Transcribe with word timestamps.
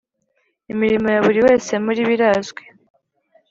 imirimo 0.73 1.07
ya 1.15 1.21
buri 1.25 1.39
wese 1.47 1.71
muri 1.85 1.99
bo 2.05 2.11
irazwi 2.15 2.63